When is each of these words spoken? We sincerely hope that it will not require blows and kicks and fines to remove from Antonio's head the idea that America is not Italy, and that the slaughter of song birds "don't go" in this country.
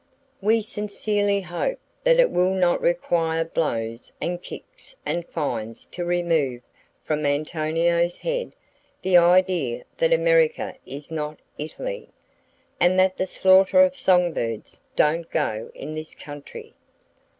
We 0.41 0.61
sincerely 0.63 1.41
hope 1.41 1.77
that 2.03 2.19
it 2.19 2.31
will 2.31 2.55
not 2.55 2.81
require 2.81 3.45
blows 3.45 4.11
and 4.19 4.41
kicks 4.41 4.95
and 5.05 5.27
fines 5.29 5.85
to 5.91 6.03
remove 6.03 6.63
from 7.03 7.23
Antonio's 7.23 8.17
head 8.17 8.53
the 9.03 9.17
idea 9.17 9.83
that 9.97 10.11
America 10.11 10.73
is 10.87 11.11
not 11.11 11.37
Italy, 11.59 12.09
and 12.79 12.97
that 12.97 13.15
the 13.17 13.27
slaughter 13.27 13.83
of 13.83 13.93
song 13.95 14.33
birds 14.33 14.81
"don't 14.95 15.29
go" 15.29 15.69
in 15.75 15.93
this 15.93 16.15
country. 16.15 16.73